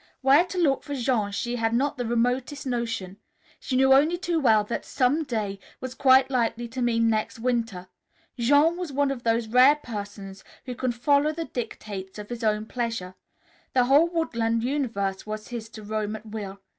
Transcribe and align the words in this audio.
Where 0.21 0.45
to 0.45 0.57
look 0.57 0.81
for 0.81 0.95
Jean 0.95 1.31
she 1.31 1.57
had 1.57 1.75
not 1.75 1.95
the 1.95 2.07
remotest 2.07 2.65
notion. 2.65 3.17
She 3.59 3.75
knew 3.75 3.93
only 3.93 4.17
too 4.17 4.39
well 4.39 4.63
that 4.63 4.83
"som 4.83 5.23
day" 5.23 5.59
was 5.79 5.93
quite 5.93 6.31
likely 6.31 6.67
to 6.69 6.81
mean 6.81 7.07
next 7.07 7.37
winter. 7.37 7.87
Jean 8.35 8.77
was 8.77 8.91
one 8.91 9.11
of 9.11 9.21
those 9.21 9.47
rare 9.47 9.75
persons 9.75 10.43
who 10.65 10.73
can 10.73 10.91
follow 10.91 11.31
the 11.33 11.45
dictates 11.45 12.17
of 12.17 12.29
his 12.29 12.43
own 12.43 12.65
pleasure. 12.65 13.13
The 13.75 13.85
whole 13.85 14.07
woodland 14.07 14.63
universe 14.63 15.27
was 15.27 15.49
his 15.49 15.69
to 15.69 15.83
roam 15.83 16.15
at 16.15 16.25
will. 16.25 16.59